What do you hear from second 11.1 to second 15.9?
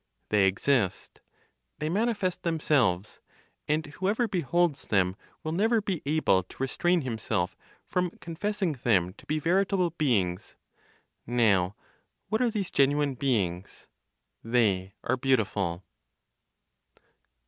Now what are these genuine beings? They are beautiful.